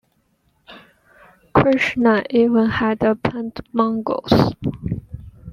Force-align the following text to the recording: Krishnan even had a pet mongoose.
Krishnan 1.53 2.25
even 2.31 2.67
had 2.71 3.03
a 3.03 3.13
pet 3.13 3.59
mongoose. 3.71 4.55